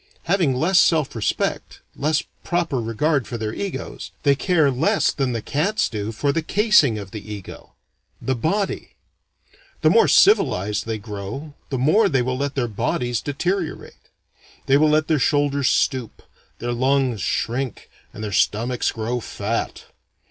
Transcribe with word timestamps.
Having 0.23 0.55
less 0.55 0.79
self 0.79 1.15
respect, 1.15 1.79
less 1.95 2.23
proper 2.43 2.81
regard 2.81 3.27
for 3.27 3.37
their 3.37 3.53
egos, 3.53 4.09
they 4.23 4.33
care 4.33 4.71
less 4.71 5.11
than 5.11 5.31
the 5.31 5.43
cats 5.43 5.87
do 5.87 6.11
for 6.11 6.31
the 6.31 6.41
casing 6.41 6.97
of 6.97 7.11
the 7.11 7.31
ego, 7.31 7.73
the 8.19 8.33
body. 8.33 8.95
The 9.83 9.91
more 9.91 10.07
civilized 10.07 10.87
they 10.87 10.97
grow 10.97 11.53
the 11.69 11.77
more 11.77 12.09
they 12.09 12.23
will 12.23 12.35
let 12.39 12.55
their 12.55 12.67
bodies 12.67 13.21
deteriorate. 13.21 13.93
They 14.65 14.75
will 14.75 14.89
let 14.89 15.07
their 15.07 15.19
shoulders 15.19 15.69
stoop, 15.69 16.23
their 16.57 16.73
lungs 16.73 17.21
shrink, 17.21 17.87
and 18.11 18.23
their 18.23 18.31
stomachs 18.31 18.89
grow 18.91 19.19
fat. 19.19 19.83